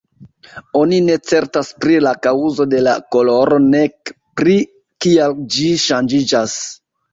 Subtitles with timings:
[0.79, 4.59] Oni ne certas pri la kaŭzo de la koloro nek pri
[5.07, 6.61] kial ĝi ŝanĝiĝas.